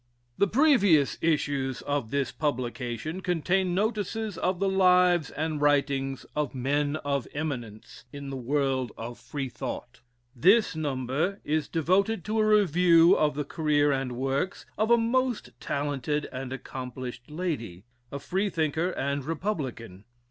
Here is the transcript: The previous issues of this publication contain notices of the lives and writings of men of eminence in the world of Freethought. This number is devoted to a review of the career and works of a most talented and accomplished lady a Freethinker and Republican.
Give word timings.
The 0.39 0.47
previous 0.47 1.19
issues 1.21 1.83
of 1.83 2.09
this 2.09 2.31
publication 2.31 3.21
contain 3.21 3.75
notices 3.75 4.35
of 4.35 4.57
the 4.59 4.67
lives 4.67 5.29
and 5.29 5.61
writings 5.61 6.25
of 6.35 6.55
men 6.55 6.95
of 7.05 7.27
eminence 7.35 8.05
in 8.11 8.31
the 8.31 8.35
world 8.35 8.91
of 8.97 9.19
Freethought. 9.19 10.01
This 10.35 10.75
number 10.75 11.39
is 11.43 11.67
devoted 11.67 12.25
to 12.25 12.39
a 12.39 12.47
review 12.47 13.15
of 13.15 13.35
the 13.35 13.45
career 13.45 13.91
and 13.91 14.13
works 14.13 14.65
of 14.75 14.89
a 14.89 14.97
most 14.97 15.51
talented 15.59 16.27
and 16.31 16.51
accomplished 16.51 17.29
lady 17.29 17.83
a 18.11 18.17
Freethinker 18.17 18.89
and 18.97 19.23
Republican. 19.23 20.05